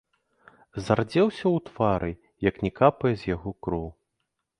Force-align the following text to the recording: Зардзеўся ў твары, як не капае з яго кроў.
Зардзеўся 0.85 1.45
ў 1.55 1.57
твары, 1.67 2.11
як 2.49 2.57
не 2.67 2.71
капае 2.79 3.13
з 3.25 3.29
яго 3.35 3.49
кроў. 3.69 3.85